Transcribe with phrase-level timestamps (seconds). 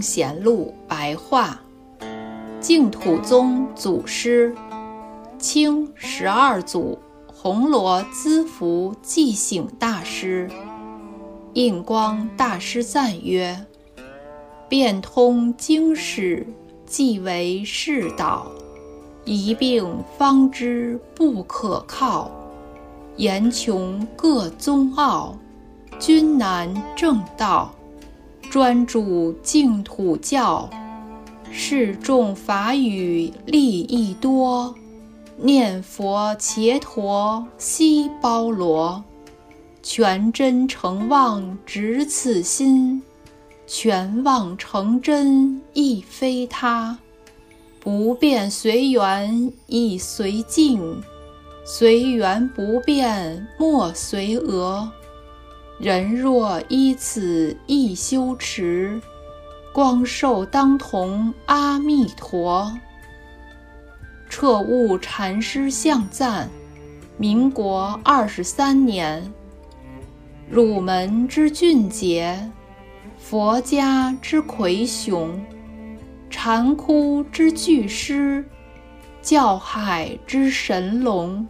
[0.00, 1.60] 贤录白话，
[2.60, 4.54] 净土宗祖师，
[5.38, 6.98] 清十二祖。
[7.42, 10.50] 红罗资福寂醒大师，
[11.54, 13.64] 印光大师赞曰
[14.68, 16.46] ：“变通经史，
[16.84, 18.46] 即为世道；
[19.24, 22.30] 一病方知不可靠。
[23.16, 25.34] 言穷各宗奥，
[25.98, 27.74] 君难正道。”
[28.50, 30.68] 专主净土教，
[31.52, 34.74] 示众法语利益多。
[35.36, 39.04] 念佛伽陀悉包罗，
[39.84, 43.00] 全真诚妄执此心，
[43.68, 46.98] 全妄成真亦非他。
[47.78, 51.00] 不变随缘亦随境，
[51.64, 54.90] 随缘不变莫随讹。
[55.80, 59.00] 人若依此一修持，
[59.72, 62.70] 光寿当同阿弥陀。
[64.28, 66.50] 彻悟禅师向赞，
[67.16, 69.32] 民国二十三年。
[70.50, 72.50] 汝门之俊杰，
[73.16, 75.42] 佛家之魁雄，
[76.28, 78.44] 禅窟之巨师，
[79.22, 81.48] 教海之神龙。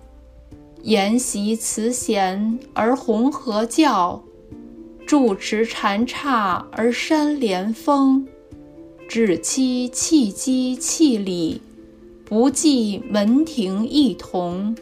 [0.83, 4.23] 研习慈贤而弘和教，
[5.07, 8.27] 住持禅刹而山连峰，
[9.09, 11.61] 只期契机契理，
[12.25, 14.75] 不计门庭异同。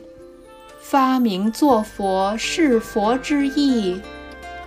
[0.81, 4.01] 发明作佛是佛之意，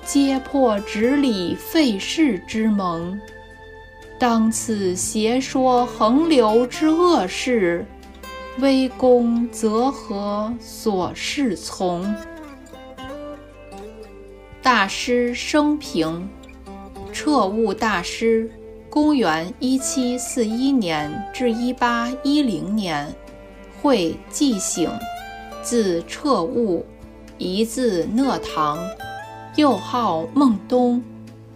[0.05, 3.19] 揭破执理废世之盟。
[4.19, 7.85] 当此邪说横流之恶事。
[8.59, 12.13] 微功则何所适从？
[14.61, 16.29] 大师生平：
[17.13, 18.51] 彻悟大师，
[18.89, 23.07] 公元一七四一年至一八一零年，
[23.81, 24.91] 会寂醒，
[25.63, 26.85] 字彻悟，
[27.37, 28.77] 一字讷堂，
[29.55, 31.01] 又号孟东，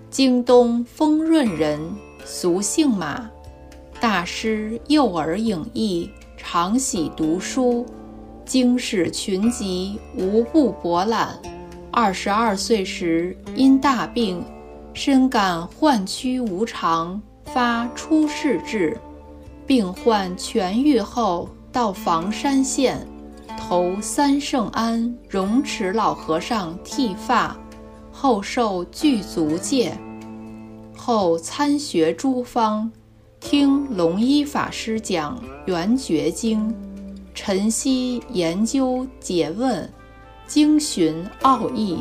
[0.09, 1.79] 京东丰润人，
[2.23, 3.29] 俗姓马。
[3.99, 6.09] 大师幼儿颖逸。
[6.47, 7.83] 常喜读书，
[8.45, 11.35] 经史群集无不博览。
[11.89, 14.45] 二十二岁时因大病，
[14.93, 18.95] 深感患躯无常，发出世志。
[19.65, 23.05] 病患痊愈后，到房山县，
[23.57, 27.57] 投三圣庵荣池老和尚剃发，
[28.11, 29.97] 后受具足戒，
[30.95, 32.89] 后参学诸方。
[33.47, 36.67] 听龙一法师讲《圆觉经》，
[37.35, 39.87] 晨曦研究解问，
[40.47, 41.99] 经寻奥义，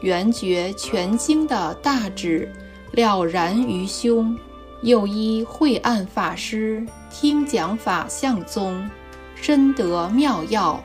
[0.02, 2.48] 《圆觉全经》的大旨
[2.92, 4.38] 了然于胸。
[4.82, 8.88] 又依慧暗法师听讲法相宗，
[9.34, 10.80] 深得妙要。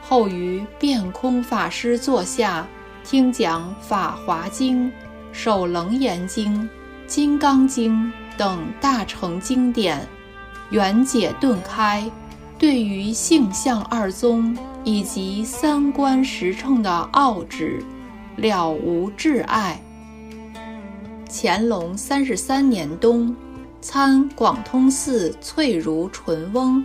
[0.00, 2.66] 后于辩空法师座下
[3.04, 4.86] 听讲《法华经》
[5.30, 6.52] 《首楞严经》
[7.06, 7.94] 《金刚经》。
[8.36, 10.06] 等大成经典，
[10.70, 12.10] 圆解顿开，
[12.58, 17.82] 对于性相二宗以及三观实乘的奥旨，
[18.36, 19.80] 了无挚爱。
[21.30, 23.34] 乾隆三十三年冬，
[23.80, 26.84] 参广通寺翠如纯翁，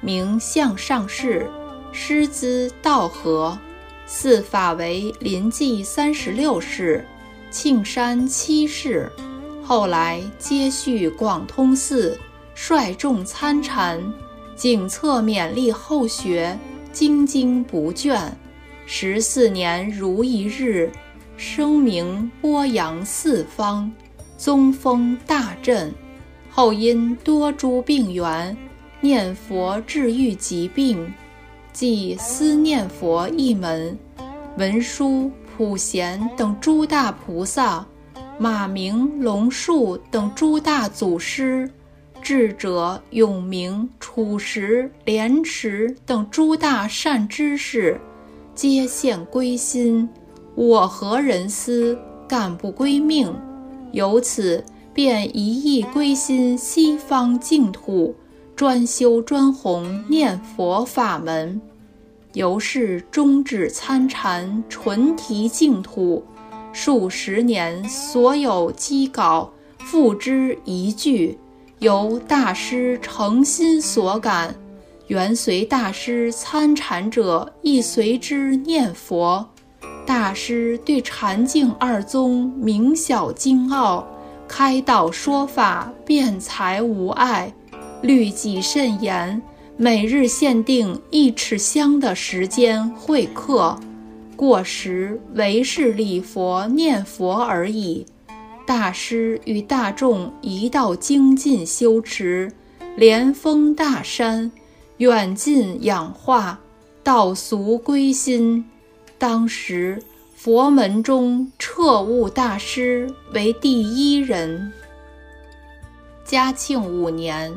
[0.00, 1.50] 名向上士，
[1.92, 3.58] 师资道和，
[4.06, 7.04] 寺法为临济三十六世，
[7.50, 9.10] 庆山七世。
[9.68, 12.18] 后来接续广通寺，
[12.54, 14.02] 率众参禅，
[14.56, 16.58] 警策勉励后学，
[16.90, 18.30] 精精不倦。
[18.86, 20.90] 十四年如一日，
[21.36, 23.92] 声名播扬四方，
[24.38, 25.92] 宗风大振。
[26.48, 28.56] 后因多诸病源，
[29.02, 31.12] 念佛治愈疾病，
[31.74, 33.98] 即思念佛一门，
[34.56, 37.86] 文殊、普贤等诸大菩萨。
[38.40, 41.68] 马明、龙树等诸大祖师，
[42.22, 48.00] 智者永明、楚实、莲池等诸大善知识，
[48.54, 50.08] 皆现归心。
[50.54, 51.98] 我何人思，
[52.28, 53.34] 敢不归命？
[53.90, 54.62] 由此
[54.94, 58.14] 便一意归心西方净土，
[58.54, 61.60] 专修专弘念佛法门。
[62.34, 66.22] 由是终止参禅，纯提净土。
[66.80, 71.36] 数十年所有机稿付之一炬，
[71.80, 74.54] 由大师诚心所感，
[75.08, 79.44] 缘随大师参禅者亦随之念佛。
[80.06, 84.06] 大师对禅净二宗明晓精奥，
[84.46, 87.52] 开道说法，辩才无碍，
[88.02, 89.42] 律己甚严。
[89.76, 93.76] 每日限定一尺香的时间会客，
[94.38, 98.06] 过时唯是礼佛念佛而已。
[98.64, 102.52] 大师与大众一道精进修持，
[102.96, 104.52] 连峰大山，
[104.98, 106.60] 远近氧化，
[107.02, 108.64] 道俗归心。
[109.18, 110.00] 当时
[110.36, 114.72] 佛门中彻悟大师为第一人。
[116.24, 117.52] 嘉庆五年。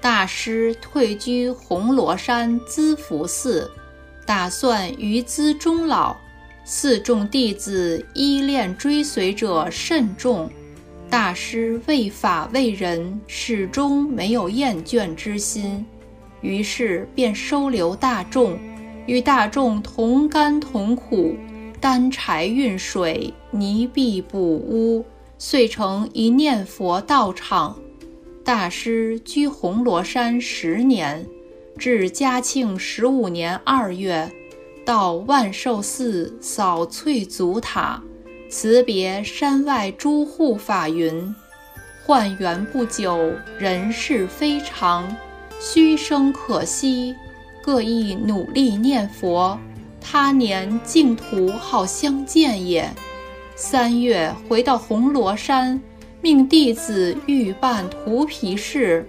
[0.00, 3.70] 大师退居红螺山资福寺，
[4.26, 6.16] 打算于资终老。
[6.64, 10.48] 四众弟子依恋追随者甚众，
[11.10, 15.84] 大师为法为人，始终没有厌倦之心，
[16.40, 18.56] 于是便收留大众，
[19.06, 21.34] 与大众同甘同苦，
[21.80, 25.04] 担柴运水，泥壁补屋，
[25.38, 27.76] 遂成一念佛道场。
[28.44, 31.26] 大师居红螺山十年，
[31.78, 34.30] 至嘉庆十五年二月，
[34.84, 38.02] 到万寿寺扫翠足塔，
[38.48, 41.34] 辞别山外诸护法云
[42.04, 45.16] ：“幻缘不久，人事非常，
[45.60, 47.14] 虚生可惜，
[47.62, 49.58] 各亦努力念佛，
[50.00, 52.88] 他年净土好相见也。”
[53.56, 55.80] 三月回到红螺山。
[56.20, 59.04] 命弟子欲办涂皮事，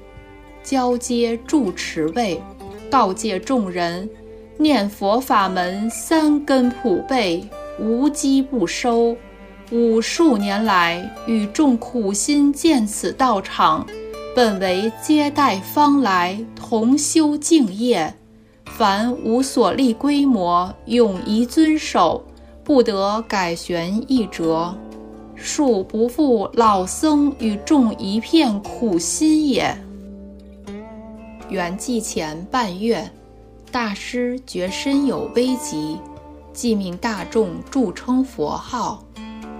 [0.64, 2.42] 交接住持位，
[2.94, 4.08] 告诫众人：
[4.56, 7.44] 念佛法门三根普被，
[7.80, 9.18] 无机不收。
[9.72, 13.84] 五数年来，与众苦心建此道场，
[14.36, 18.14] 本为接待方来，同修净业。
[18.66, 22.24] 凡无所立规模，永宜遵守，
[22.64, 24.72] 不得改弦易辙。
[25.36, 29.76] 恕不负老僧与众一片苦心也。
[31.50, 33.12] 圆寂前半月，
[33.72, 36.00] 大师觉身有危急，
[36.54, 39.04] 即命大众助称佛号。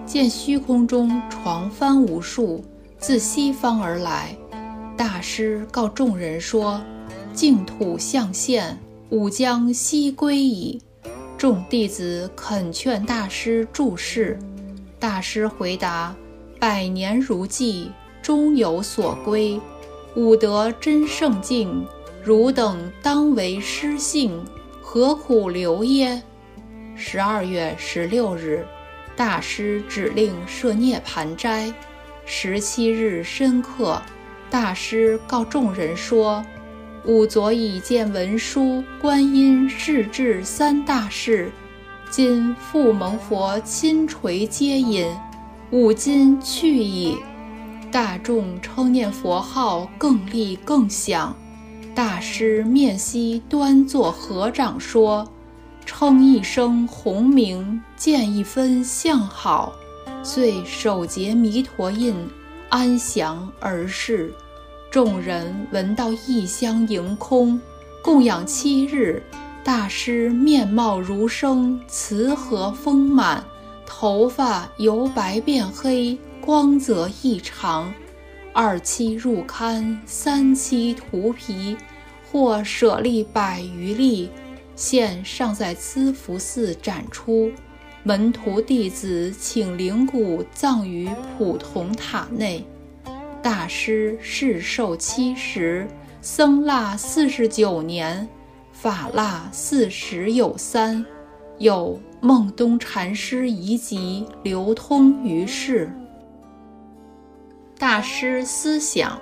[0.06, 2.64] 见虚空中床幡无数，
[3.00, 4.36] 自西方而来。
[4.98, 6.82] 大师告众人说
[7.34, 8.78] ：“净土相现，
[9.10, 10.82] 吾将西归矣。”
[11.38, 14.40] 众弟子恳劝大师住世。
[15.00, 16.16] 大师回答
[16.60, 17.92] ：“百年如寄，
[18.22, 19.60] 终有所归。
[20.16, 21.88] 吾得真圣境，
[22.24, 24.44] 汝等当为师幸，
[24.82, 26.22] 何苦留耶？”
[26.96, 28.66] 十二月十六日，
[29.16, 31.74] 大师指令设涅盘斋。
[32.26, 34.02] 十七日申刻，
[34.50, 36.46] 大师告众人说
[37.06, 41.52] ：“吾昨已见文殊，观音世至三大事。”
[42.12, 45.08] 今复蒙佛亲垂接引，
[45.72, 47.18] 吾今去矣。
[47.94, 51.36] 大众称念佛号更利更响。
[51.94, 55.32] 大师面西端坐合掌说
[55.86, 59.74] ：“称一声洪名，见一分相好。”
[60.26, 62.16] 遂手结弥陀印，
[62.70, 64.34] 安详而逝。
[64.90, 67.62] 众人闻到异香盈空，
[68.02, 69.22] 供养七日。
[69.64, 73.44] 大师面貌如生，慈和丰满，
[73.86, 77.94] 头发由白变黑，光泽异常。
[78.52, 81.78] 二期入龛，三期涂皮，
[82.30, 84.30] 或舍利百余粒，
[84.76, 87.50] 现尚在资福寺展出。
[88.04, 92.68] 门徒弟子请灵骨葬于普同塔内。
[93.42, 95.88] 大师世寿七十，
[96.22, 98.28] 僧腊四十九年。
[98.74, 101.06] 法腊四十有三，
[101.58, 105.90] 有孟东禅师遗籍流通于世。
[107.78, 109.20] 大师思想，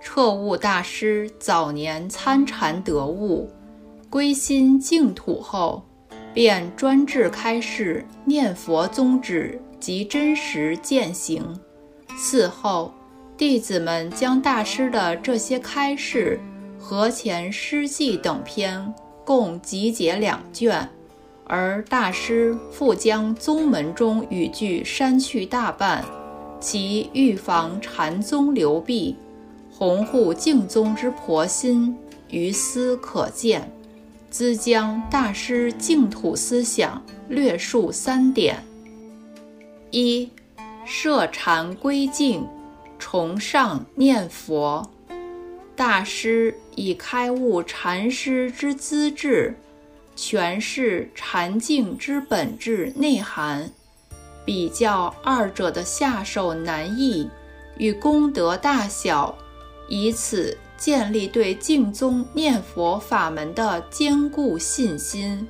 [0.00, 3.50] 彻悟大师早年参禅得悟，
[4.08, 5.84] 归心净土后，
[6.32, 11.58] 便专志开示念佛宗旨及真实践行。
[12.16, 12.92] 嗣后，
[13.36, 16.38] 弟子们将大师的这些开示。
[16.80, 20.88] 《和前诗记》等篇共集结两卷，
[21.44, 26.04] 而大师复将宗门中语句删去大半，
[26.60, 29.16] 其预防禅宗流弊、
[29.70, 31.96] 弘护净宗之婆心，
[32.30, 33.70] 于斯可见。
[34.30, 38.62] 兹将大师净土思想略述三点：
[39.90, 40.28] 一、
[40.84, 42.46] 设禅归净，
[42.98, 44.90] 崇尚念佛。
[45.74, 49.54] 大师以开悟禅师之资质，
[50.14, 53.70] 诠释禅境之本质内涵，
[54.48, 57.28] 比较二者的下手难易
[57.76, 59.36] 与功德大小，
[59.88, 65.46] 以此建立对净宗念佛法门的坚固信心。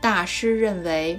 [0.00, 1.18] 大师认为，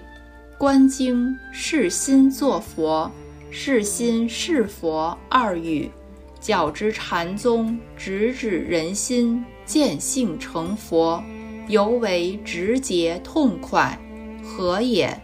[0.58, 3.12] 观经是心作佛，
[3.52, 5.92] 是心是佛二语，
[6.40, 11.22] 较之禅宗直指人心、见性成佛，
[11.68, 14.00] 尤为直接痛快。
[14.42, 15.22] 何也？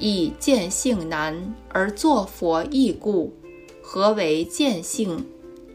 [0.00, 3.32] 以见性难而作佛易故。
[3.80, 5.26] 何为见性？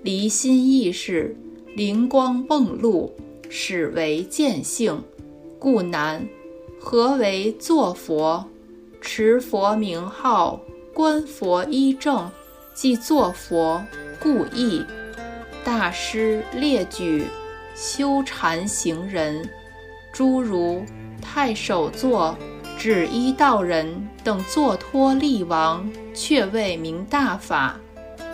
[0.02, 1.36] 离心意识，
[1.76, 3.14] 灵光迸露，
[3.50, 5.04] 始为见性，
[5.58, 6.28] 故难。
[6.80, 8.46] 何为作佛？
[9.02, 10.60] 持佛名号，
[10.94, 12.32] 观佛依正，
[12.74, 13.84] 即作佛，
[14.20, 14.84] 故易。
[15.64, 17.26] 大师列举
[17.76, 19.48] 修禅行人，
[20.14, 20.84] 诸如
[21.22, 22.38] 太守座、
[22.78, 27.80] 指一道人等，作托立王，却未明大法。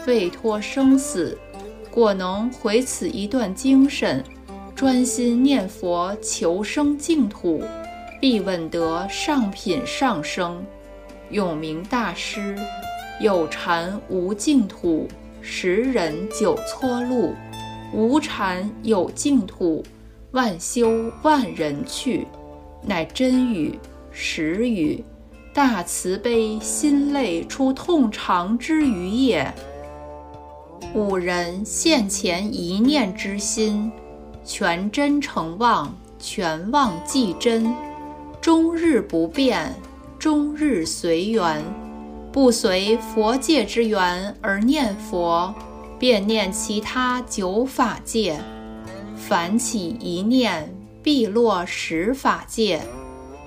[0.08, 1.38] 未脱生死，
[1.92, 4.24] 果能回此一段精神，
[4.76, 7.64] 专心念佛求生净土，
[8.20, 10.66] 必稳得上品上生。
[11.30, 12.58] 永明大师，
[13.22, 15.08] 有禅无净土，
[15.40, 17.36] 十人九搓路；
[17.94, 19.84] 无禅有净土，
[20.32, 22.26] 万修万人去。
[22.84, 23.78] 乃真语
[24.12, 25.04] 实语，
[25.54, 29.54] 大慈悲心泪出痛长之余也。
[30.94, 33.92] 五人现前一念之心，
[34.44, 37.74] 全真诚望，全望即真，
[38.42, 39.74] 终日不变，
[40.20, 41.64] 终日随缘，
[42.32, 45.54] 不随佛界之缘而念佛，
[45.98, 48.38] 便念其他九法界。
[49.16, 52.82] 凡起一念，必落十法界。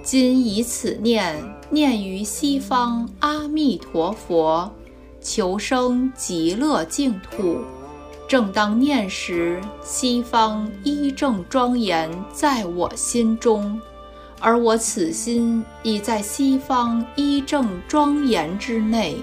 [0.05, 1.35] 今以此念，
[1.71, 4.71] 念于西方阿弥陀佛。
[5.23, 7.57] 求生极乐净土，
[8.29, 13.81] 正当念时，西方一正庄严在我心中，
[14.39, 19.17] 而我此心已在西方一正庄严之内，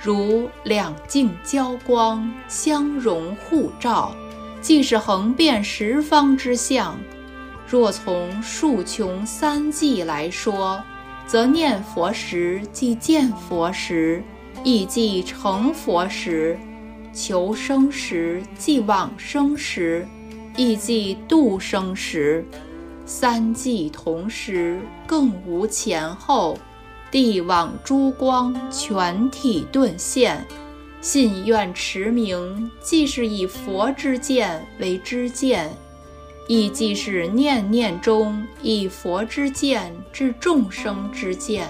[0.00, 4.14] 如两镜交光，相融互照，
[4.60, 6.96] 即是横遍十方之相。
[7.72, 10.84] 若从数穷三际来说，
[11.26, 14.22] 则念佛时即见佛时。
[14.62, 16.58] 亦即成佛时，
[17.14, 20.06] 求生时即往生时，
[20.54, 22.44] 亦即度生时，
[23.06, 26.58] 三际同时，更无前后。
[27.10, 30.46] 地网珠光，全体顿现。
[31.00, 35.74] 信愿持名，既是以佛之见为知见，
[36.48, 41.68] 亦即是念念中以佛之见至众生之见。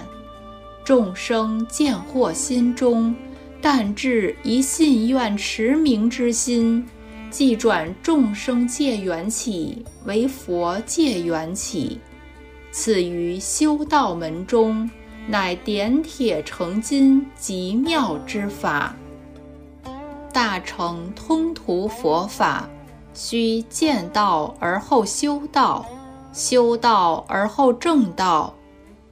[0.83, 3.15] 众生见惑心中，
[3.61, 6.85] 但至一信愿持名之心，
[7.29, 11.99] 即转众生界缘起为佛界缘起。
[12.71, 14.89] 此于修道门中，
[15.27, 18.95] 乃点铁成金极妙之法。
[20.33, 22.67] 大乘通途佛法，
[23.13, 25.85] 须见道而后修道，
[26.33, 28.53] 修道而后正道。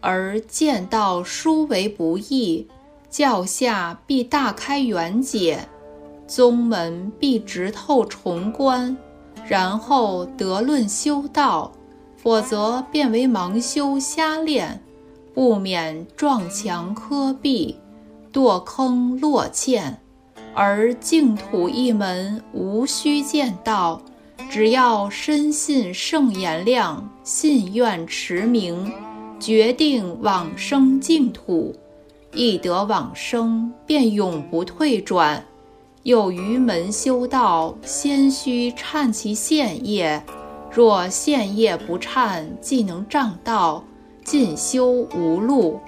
[0.03, 2.67] 而见道殊为不易，
[3.09, 5.67] 教下必大开圆解，
[6.25, 8.97] 宗门必直透重关，
[9.47, 11.71] 然后得论修道，
[12.17, 14.81] 否则变为盲修瞎练，
[15.35, 17.77] 不免撞墙磕壁，
[18.33, 19.97] 堕坑落堑。
[20.53, 24.01] 而净土一门无需见道，
[24.49, 28.91] 只要深信圣言量，信愿持名。
[29.39, 31.75] 决定往生净土，
[32.33, 35.43] 一得往生便永不退转。
[36.03, 40.21] 有余门修道，先须忏其现业。
[40.71, 43.83] 若现业不忏，即能障道，
[44.23, 45.79] 进修无路。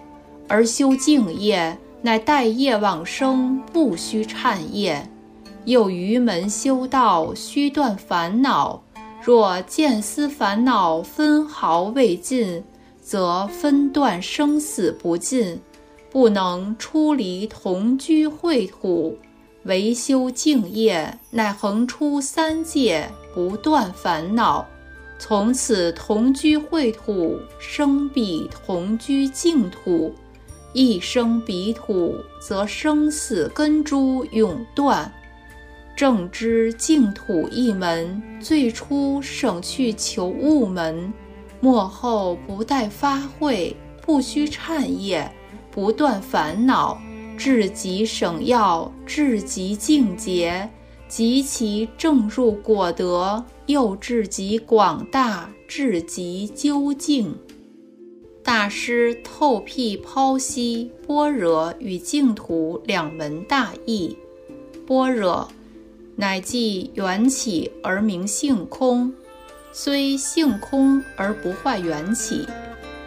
[0.48, 5.10] 而修净业，乃待业往生，不须忏业。
[5.66, 8.84] 又于门修道，须断烦恼。
[9.24, 12.64] 若见思烦恼分毫未尽。
[13.06, 15.60] 则分断生死不尽，
[16.10, 19.18] 不能出离同居秽土，
[19.64, 24.66] 唯修净业，乃横出三界，不断烦恼。
[25.20, 30.14] 从此同居秽土，生彼同居净土，
[30.74, 35.12] 一生彼土，则生死根诸永断。
[35.96, 41.14] 正知净土一门，最初省去求物门。
[41.62, 45.32] 末后不待发会，不须忏业，
[45.72, 47.00] 不断烦恼，
[47.38, 50.68] 至极省要，至极境界，
[51.08, 57.34] 及其正入果德，又至极广大，至极究竟。
[58.44, 64.18] 大师透辟剖析般若与净土两门大义。
[64.86, 65.48] 般若，
[66.18, 69.14] 乃即缘起而名性空，
[69.72, 72.46] 虽性空而不坏缘起；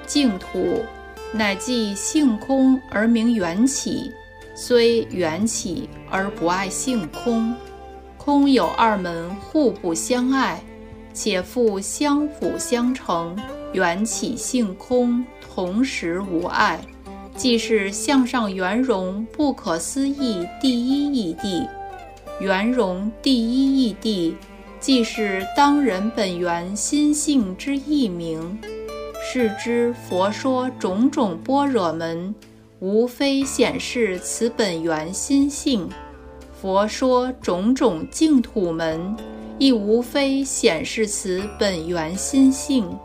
[0.06, 0.82] 净土。
[1.32, 4.10] 乃即性空而名缘起，
[4.54, 7.54] 虽缘起而不爱性空。
[8.16, 10.64] 空有二门，互不相爱，
[11.16, 13.34] 且复相辅相成。
[13.72, 16.78] 缘起性空，同时无碍，
[17.34, 21.66] 即是向上圆融不可思议第一义谛。
[22.40, 24.34] 圆融第一义谛，
[24.78, 28.58] 即是当人本源心性之义名。
[29.22, 32.34] 是之，佛说种种般若门，
[32.78, 35.88] 无非显示此本源心性；
[36.60, 39.16] 佛说种种净土门，
[39.58, 42.96] 亦无非显示此本源心性。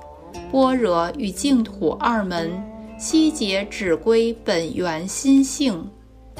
[0.51, 2.51] 般若与净土二门，
[2.97, 5.89] 悉皆只归本源心性。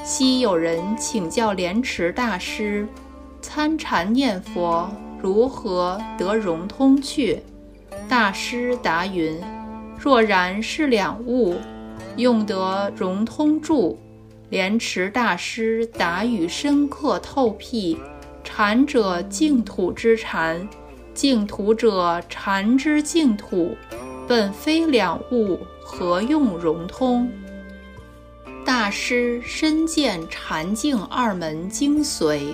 [0.03, 2.88] 昔有人请教莲池大师，
[3.41, 4.89] 参禅念佛
[5.22, 7.39] 如何得融通去？
[8.10, 9.39] 大师答云。
[9.98, 11.56] 若然是两物，
[12.18, 13.98] 用得融通住。
[14.50, 17.98] 莲池大师答语深刻透辟：
[18.53, 20.67] 禅者净土之禅，
[21.13, 23.77] 净土者禅之净土，
[24.27, 27.31] 本非两物，何用融通？
[28.65, 32.53] 大师深见禅净二门精髓，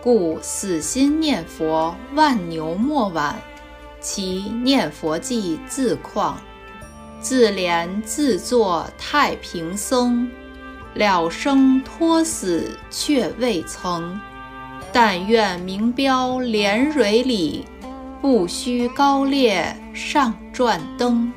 [0.00, 3.38] 故死心念佛，万牛莫挽。
[4.00, 6.40] 其念佛偈自况。
[7.20, 10.30] 自怜自作太平僧，
[10.94, 14.18] 了生托死却未曾。
[14.98, 17.66] 但愿名标莲蕊里，
[18.22, 21.30] 不须高烈上转灯。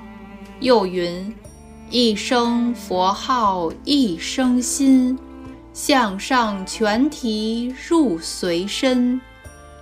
[0.62, 1.36] 又云：
[1.89, 5.19] 一声佛号一声心，
[5.74, 9.19] 向上全提入随身。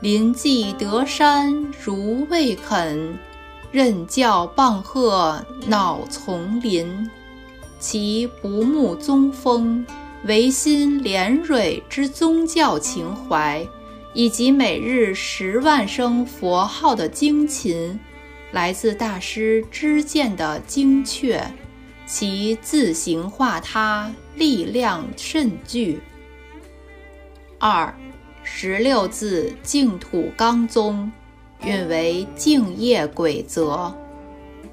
[0.02, 3.16] 临济得山如未肯。
[3.72, 7.08] 任教棒喝恼丛林，
[7.78, 9.86] 其不慕宗风，
[10.26, 13.66] 唯心莲蕊之宗教情怀，
[14.14, 18.00] 以及每日十万声佛号的精勤，
[18.52, 21.42] 来自大师知见的精确，
[22.06, 26.00] 其自行化他，力量甚巨。
[27.60, 27.94] 二，
[28.44, 31.12] 十六字净土纲宗。
[31.64, 33.92] 运为敬业轨则，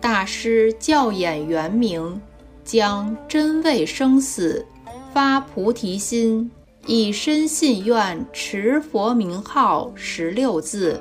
[0.03, 2.21] 大师教演圆明，
[2.63, 4.67] 将真味生死
[5.15, 6.51] 发菩提心，
[6.89, 11.01] 以深信愿持佛名号十六字，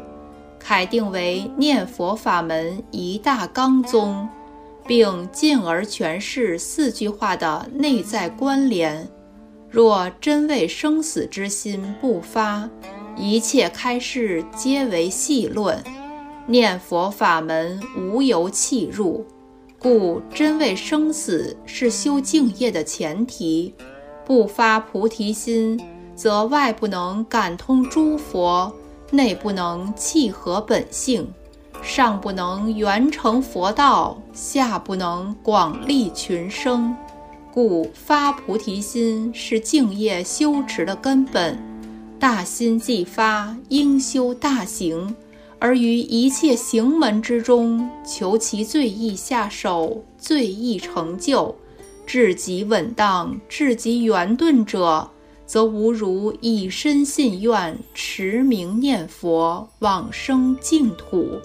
[0.60, 4.30] 楷定为念佛法门一大纲宗，
[4.86, 9.10] 并进而诠释四句话的内在关联。
[9.68, 12.70] 若真为生死之心不发。
[13.16, 15.84] 一切开示皆为细论，
[16.46, 19.26] 念佛法门无由弃入，
[19.80, 23.74] 故真为生死是修净业的前提。
[24.26, 25.80] 不发菩提心，
[26.16, 28.72] 则外不能感通诸佛，
[29.12, 31.28] 内不能契合本性，
[31.82, 36.96] 上不能圆成佛道，下不能广利群生。
[37.54, 41.58] 故发菩提心是净业修持的根本。
[42.18, 45.14] 大心既发，应修大行，
[45.60, 51.54] 而于一切行门之中，求其最易下手、最易成就、
[52.06, 55.10] 至极稳当、至极圆顿者，
[55.46, 61.40] 则无如以身信愿、持名念佛、往生净土。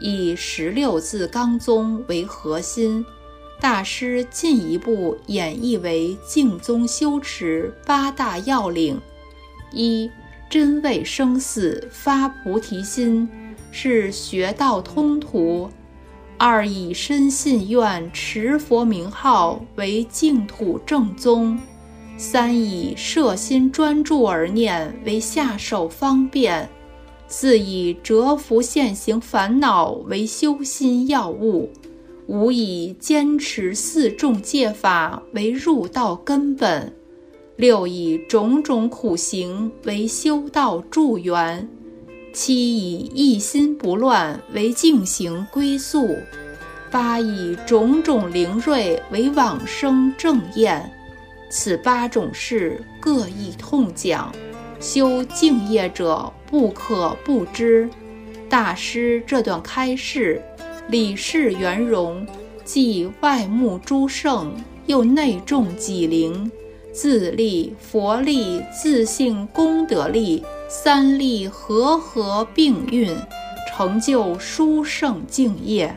[0.00, 3.04] 以十六字纲宗为核心，
[3.60, 9.00] 大师进一步演绎为净宗修持八大要领。
[9.72, 10.10] 一
[10.48, 13.28] 真为生死发菩提心，
[13.70, 15.68] 是学道通途；
[16.38, 21.58] 二以深信愿持佛名号为净土正宗；
[22.16, 26.64] 三以摄心专注而念为下手方便；
[27.26, 31.68] 四以折伏现行烦恼为修心要务；
[32.28, 36.92] 五以坚持四众戒法为入道根本。
[37.56, 41.68] 六以种种苦行为修道助缘，
[42.32, 46.16] 七以一心不乱为净行归宿，
[46.90, 50.90] 八以种种灵锐为往生正验，
[51.50, 54.32] 此八种事各异痛讲，
[54.78, 57.88] 修敬业者不可不知。
[58.48, 60.40] 大师这段开示，
[60.88, 62.26] 理事圆融，
[62.64, 64.54] 既外目诸圣，
[64.86, 66.50] 又内重己灵，
[66.92, 73.16] 自力、佛力、自性功德力三力和合并运，
[73.66, 75.96] 成就殊胜敬业。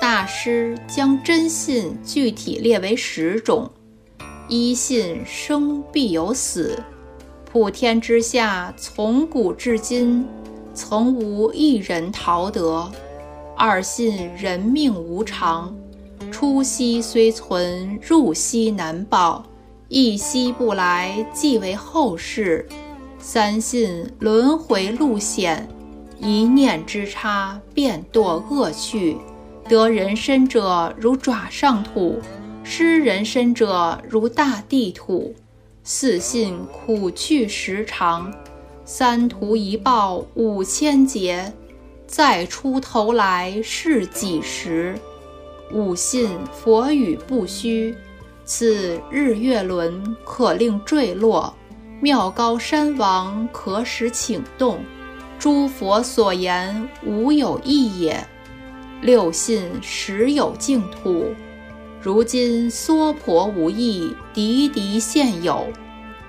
[0.00, 3.70] 大师将真信具体列为十种。
[4.48, 6.82] 一信生必有死，
[7.44, 10.26] 普天之下从古至今，
[10.74, 12.90] 从无一人逃得。
[13.56, 15.72] 二信人命无常，
[16.32, 19.44] 出息虽存，入息难保，
[19.86, 22.66] 一息不来即为后世。
[23.22, 25.68] 三信轮回路险，
[26.18, 29.18] 一念之差便堕恶趣，
[29.68, 32.18] 得人身者如爪上土。
[32.64, 35.34] 失人身者如大地土，
[35.84, 38.32] 四信苦趣时长，
[38.84, 41.52] 三途一报五千劫，
[42.06, 44.98] 再出头来是几时？
[45.72, 47.94] 五信佛语不虚，
[48.44, 51.54] 此日月轮可令坠落，
[52.00, 54.82] 妙高山王可使请动，
[55.38, 58.26] 诸佛所言无有异也。
[59.02, 61.26] 六信实有净土。
[62.00, 65.66] 如今娑婆无异，敌敌现有。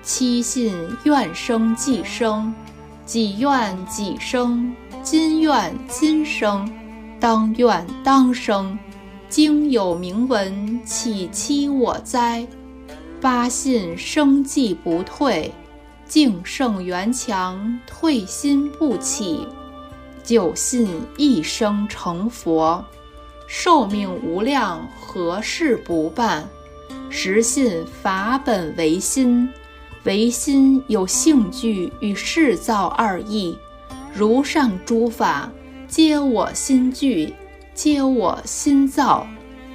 [0.03, 2.53] 七信愿生即生，
[3.05, 6.69] 己愿己生，今愿今生，
[7.19, 8.77] 当愿当生。
[9.29, 12.45] 经有明文，岂欺我哉？
[13.21, 15.53] 八信生计不退，
[16.12, 19.47] 敬胜缘强，退心不起。
[20.21, 22.84] 九信一生成佛。
[23.47, 26.50] 寿命无量，何事不办？
[27.10, 29.47] 实信法本唯心，
[30.04, 33.58] 唯心有性具与事造二义。
[34.13, 35.50] 如上诸法，
[35.88, 37.34] 皆我心具，
[37.74, 39.26] 皆我心造。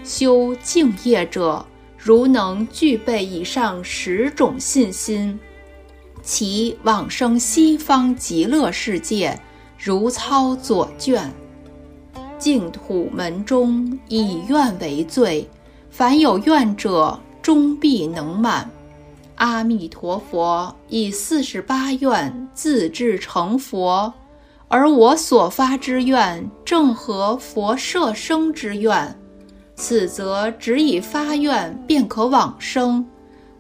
[0.05, 1.65] 修净业者，
[1.97, 5.41] 如能具备以上十种信心，
[6.27, 9.41] 其往生西方极乐世界，
[9.79, 11.33] 如操左卷。
[12.37, 15.49] 净土门中以愿为最，
[15.89, 18.69] 凡有愿者，终必能满。
[19.37, 24.13] 阿弥陀佛以四十八愿自制成佛，
[24.67, 29.17] 而我所发之愿正合佛摄生之愿，
[29.77, 33.07] 此则只以发愿便可往生。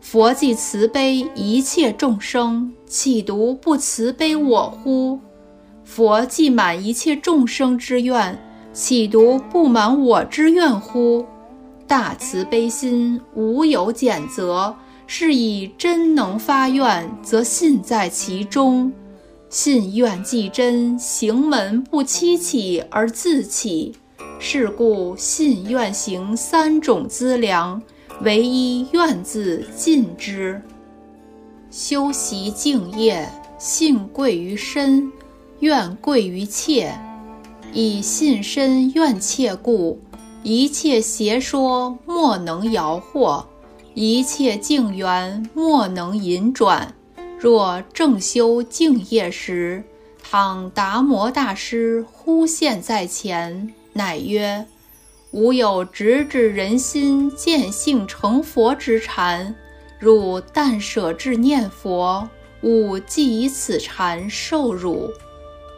[0.09, 5.19] 佛既慈悲一切众生，岂独不慈悲我乎？
[5.83, 8.39] 佛既满一切众生之愿。
[8.73, 11.27] 岂独不满我之愿乎？
[11.89, 14.73] 大慈悲心无有减责，
[15.09, 18.93] 是以真能发愿，则信在其中。
[19.49, 23.97] 信愿既真，行门不期起而自起。
[24.39, 27.83] 是故信愿行三种资粮，
[28.23, 30.61] 唯一愿字尽之。
[31.71, 35.13] 修习敬业，信贵于身，
[35.61, 36.93] 愿贵于切。
[37.73, 40.01] 以信身愿切故，
[40.43, 43.45] 一切邪说莫能摇惑，
[43.93, 46.95] 一切境缘莫能引转。
[47.39, 49.85] 若正修净业时，
[50.23, 54.65] 倘达摩大师忽现在前，乃曰
[55.37, 59.55] ：“吾有直指人心、见性成佛之禅，
[59.99, 62.27] 汝但舍至念佛，
[62.63, 65.11] 吾即以此禅受汝。”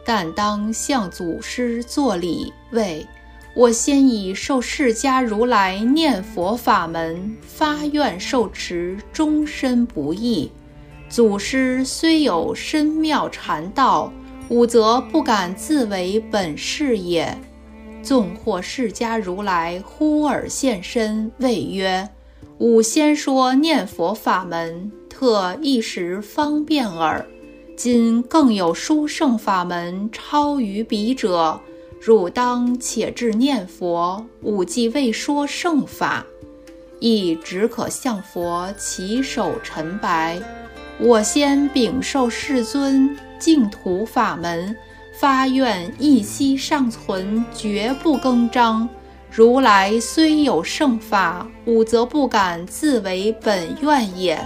[0.05, 3.05] 但当向祖师作礼，谓
[3.53, 10.49] ：“我先以受释迦如来念佛法门发愿受持，终身不易。
[11.09, 14.13] 祖师虽有深妙禅道，
[14.47, 17.37] 吾则不敢自为本事也。
[18.01, 22.09] 纵或释迦如来忽尔现身，谓曰
[22.59, 27.25] ：‘吾先说念佛法门，特一时方便耳。’”
[27.77, 31.61] 今更有殊胜法门超于彼者，
[32.01, 34.25] 汝当且至念佛。
[34.41, 36.25] 吾既未说圣法，
[36.99, 40.41] 亦只可向佛起手陈白。
[40.99, 44.75] 我先禀受世尊净土法门，
[45.19, 48.87] 发愿一息尚存，绝不更张。
[49.29, 54.39] 如来虽有圣法，吾则不敢自为本愿也。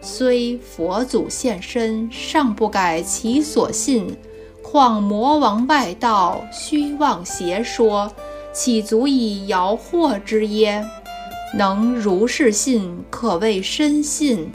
[0.00, 4.12] 虽佛祖现身，尚不改其所信，
[4.60, 8.12] 况魔王外道虚妄邪说，
[8.52, 10.84] 岂足以摇惑之耶？
[11.54, 14.50] 能如是信，可谓深信。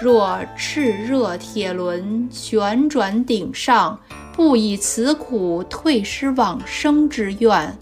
[0.00, 3.98] 若炽热铁轮旋转顶上，
[4.38, 7.72] 不以此苦退失往生之愿；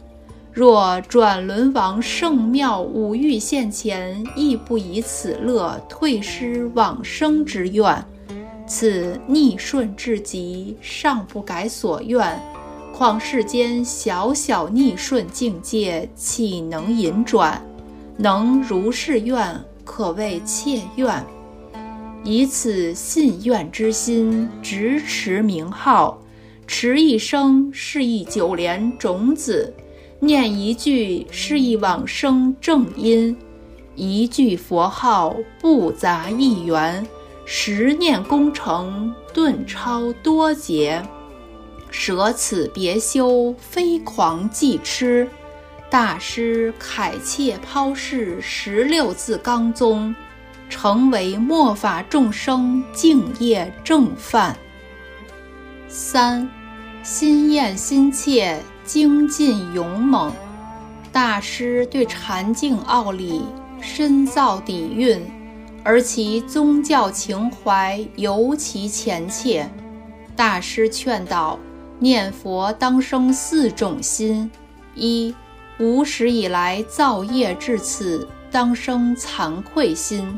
[0.55, 8.03] 若转轮王圣庙五欲现前，亦不以此乐退失往生之愿。
[8.66, 12.40] 此逆顺至极，尚不改所愿，
[12.90, 17.62] 况世间小小逆顺境界，岂能引转？
[18.16, 21.23] 能如是愿，可谓切愿。
[22.25, 26.19] 以此信愿之心，直持名号，
[26.66, 29.72] 持一生是一九莲种子，
[30.20, 33.37] 念一句是一往生正因，
[33.94, 37.07] 一句佛号不杂一缘，
[37.44, 41.02] 十念功成顿超多劫，
[41.90, 45.29] 舍此别修，非狂即痴。
[45.88, 50.14] 大师恳切抛世十六字纲宗。
[50.68, 54.57] 成为末法众生敬业正范。
[55.87, 56.50] 三，
[57.07, 60.33] 心厌心切，精进勇猛。
[61.12, 63.42] 大师对禅境奥理
[63.81, 65.25] 深造底蕴，
[65.85, 69.71] 而其宗教情怀尤其虔切。
[70.35, 71.57] 大师劝导
[72.01, 74.51] 念佛当生四种心：
[74.97, 75.33] 一，
[75.79, 80.37] 无始以来造业至此，当生惭愧心。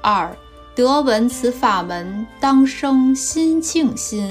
[0.00, 0.34] 二
[0.74, 4.30] 得闻此法门，当生心庆心；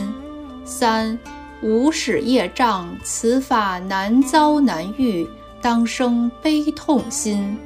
[0.66, 1.20] 三
[1.62, 5.28] 无始业障，此法难遭难遇，
[5.62, 7.58] 当生悲痛心；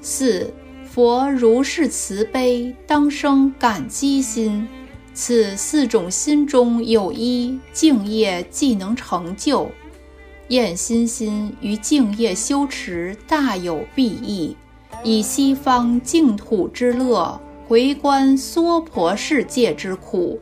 [0.00, 0.52] 四
[0.84, 4.68] 佛如是慈悲，当生感激心。
[5.12, 9.68] 此四种心中有一敬业，即能成就。
[10.48, 14.56] 厌心心与敬业修持大有裨益，
[15.02, 17.40] 以西方净土之乐。
[17.66, 20.40] 回观娑婆世界之苦，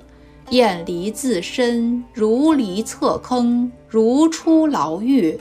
[0.51, 5.39] 厌离自身，如离侧坑，如出牢狱；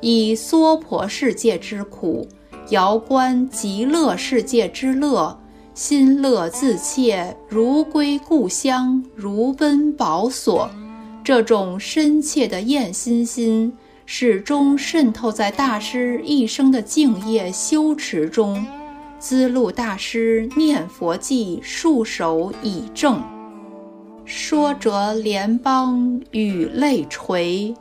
[0.00, 2.26] 以娑婆世界之苦，
[2.70, 5.38] 遥观极乐世界之乐，
[5.74, 10.68] 心乐自切，如归故乡，如奔宝所。
[11.22, 13.72] 这种深切的厌心心，
[14.06, 18.66] 始终渗透在大师一生的敬业修持中。
[19.18, 23.22] 资路大师念佛记束手以证，
[24.30, 27.74] 说着莲邦与泪垂，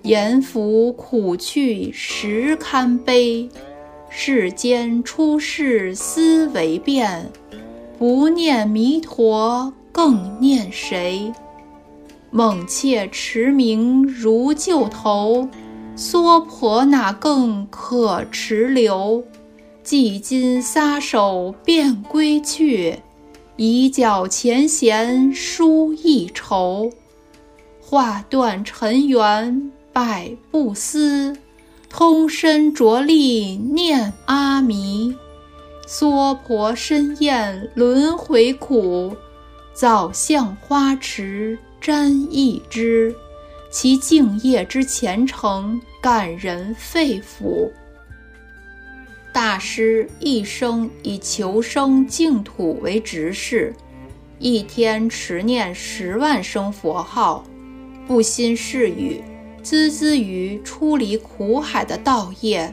[0.00, 3.46] 言福苦趣实堪悲。
[4.08, 7.30] 世间出世思为变，
[7.98, 11.30] 不念弥陀更念谁？
[12.30, 15.46] 猛切持名如旧头，
[15.94, 19.22] 娑婆哪更可持留？
[19.82, 23.00] 既今撒手便归去，
[23.56, 26.90] 以脚前嫌书一愁。
[27.80, 31.36] 画断尘缘百不思，
[31.88, 35.14] 通身着力念阿弥。
[35.86, 39.14] 娑婆身厌轮回苦，
[39.74, 43.14] 早向花池沾一枝。
[43.70, 47.70] 其敬业之虔诚，感人肺腑。
[49.34, 53.74] 大师一生以求生净土为执事，
[54.38, 57.42] 一天持念十万声佛号，
[58.06, 59.20] 不心是语，
[59.60, 62.72] 孜孜于出离苦海的道业。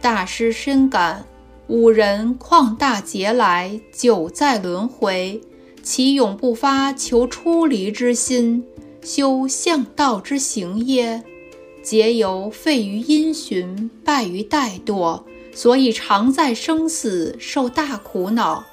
[0.00, 1.24] 大师深感
[1.68, 5.40] 五人旷大劫来久在轮回，
[5.84, 8.64] 其永不发求出离之心，
[9.04, 11.22] 修向道之行耶？
[11.80, 15.22] 皆由废于因循，败于怠惰。
[15.54, 18.64] 所以常在生死受大苦恼。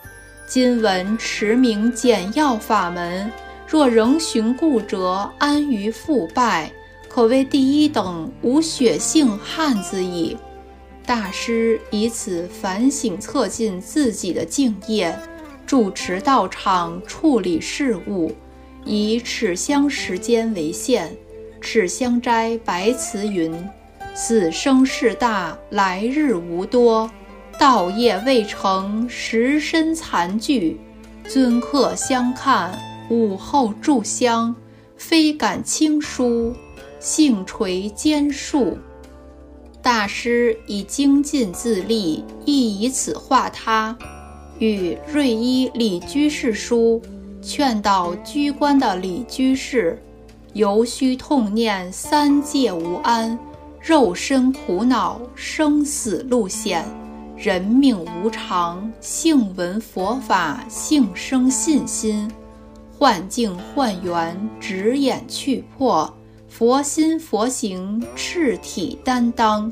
[0.48, 3.32] 今闻持名简要法门，
[3.68, 6.72] 若仍循故辙，安于腐败，
[7.08, 10.36] 可谓第一等无血性汉子矣。
[11.06, 15.16] 大师以此反省测进自己的敬业，
[15.66, 18.32] 主持道场，处理事务，
[18.86, 21.16] 以尺香时间为限。
[21.62, 23.54] 尺香斋白瓷云。
[24.14, 27.10] 此生事大，来日无多。
[27.58, 30.80] 道业未成，时身残具。
[31.28, 32.78] 尊客相看，
[33.10, 34.56] 午后炷香，
[34.96, 36.54] 非敢轻疏，
[37.00, 38.78] 幸垂肩束。
[39.82, 43.98] 大师以精进自立，亦以此化他。
[44.58, 47.02] 与瑞一李居士书，
[47.42, 50.02] 劝导居官的李居士，
[50.54, 53.38] 犹须痛念三界无安。
[53.82, 56.86] 肉身苦恼，生死路险，
[57.38, 62.30] 人命无常，性闻佛法，性生信心，
[62.98, 66.14] 幻境幻缘，直眼去破，
[66.50, 69.72] 佛心佛行，赤体担当，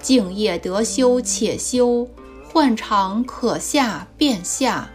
[0.00, 2.06] 敬业得修且修，
[2.52, 4.88] 幻常可下便下，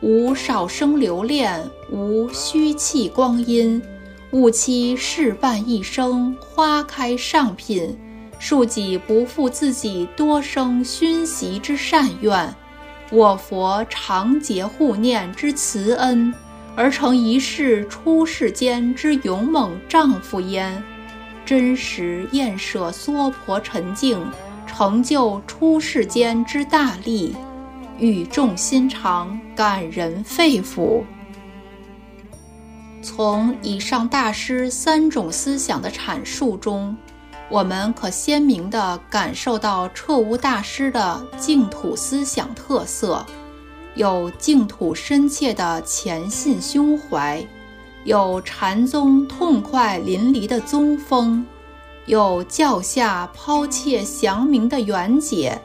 [0.00, 3.80] 无少生留恋，无虚弃光阴。
[4.32, 7.96] 勿期事半一生，花开上品；
[8.38, 12.54] 恕己不负自己多生熏习之善愿。
[13.10, 16.34] 我佛常结护念之慈恩，
[16.76, 20.82] 而成一世出世间之勇猛丈夫焉。
[21.46, 24.20] 真实厌舍娑婆沉静，
[24.66, 27.34] 成就出世间之大利，
[27.98, 31.02] 语重心长，感人肺腑。
[33.00, 36.96] 从以上大师三种思想的阐述中，
[37.48, 43.24] 我们可鲜明地感受到彻悟大师的净土思想特色：
[43.94, 47.46] 有净土深切的虔信胸怀，
[48.04, 51.46] 有禅宗痛快淋漓的宗风，
[52.06, 55.58] 有教下抛切祥明的圆解，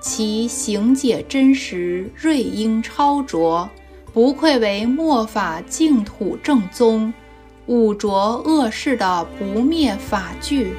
[0.00, 3.68] 其行解真实，瑞英超卓。
[4.12, 7.14] 不愧为末法净土正宗，
[7.66, 10.74] 五浊恶世的不灭法具。